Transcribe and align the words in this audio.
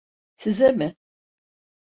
Size 0.35 0.71
mi? 0.71 0.95